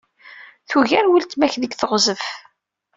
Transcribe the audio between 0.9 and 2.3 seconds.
weltma-k deg teɣzef.